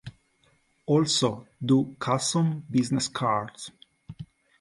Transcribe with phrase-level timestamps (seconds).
[0.87, 3.69] Also do custom business cards.